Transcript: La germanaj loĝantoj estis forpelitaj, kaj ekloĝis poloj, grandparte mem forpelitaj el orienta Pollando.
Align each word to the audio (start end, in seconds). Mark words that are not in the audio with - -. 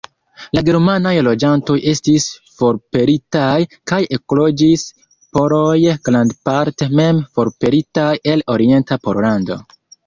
La 0.57 0.61
germanaj 0.69 1.11
loĝantoj 1.27 1.75
estis 1.91 2.25
forpelitaj, 2.61 3.51
kaj 3.93 4.01
ekloĝis 4.19 4.89
poloj, 5.39 5.77
grandparte 6.11 6.93
mem 7.03 7.25
forpelitaj 7.39 8.13
el 8.35 8.49
orienta 8.59 9.05
Pollando. 9.09 9.63